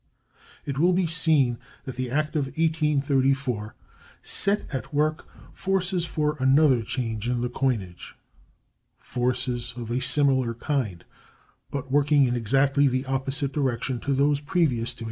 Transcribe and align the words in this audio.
It 0.65 0.79
will 0.79 0.93
be 0.93 1.05
seen 1.05 1.59
that 1.85 1.95
the 1.95 2.09
act 2.09 2.35
of 2.35 2.45
1834 2.47 3.75
set 4.23 4.65
at 4.73 4.91
work 4.91 5.27
forces 5.53 6.07
for 6.07 6.37
another 6.39 6.81
change 6.81 7.29
in 7.29 7.41
the 7.41 7.49
coinage—forces 7.49 9.75
of 9.77 9.91
a 9.91 9.99
similar 10.01 10.55
kind, 10.55 11.05
but 11.69 11.91
working 11.91 12.25
in 12.25 12.35
exactly 12.35 12.87
the 12.87 13.05
opposite 13.05 13.53
direction 13.53 13.99
to 13.99 14.15
those 14.15 14.39
previous 14.39 14.95
to 14.95 14.99
1834. 14.99 14.99